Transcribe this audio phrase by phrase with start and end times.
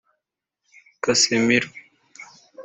[1.03, 1.69] Casemiro